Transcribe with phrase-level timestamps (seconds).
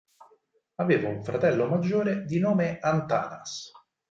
[0.77, 3.71] Aveva un fratello maggiore di nome Antanas.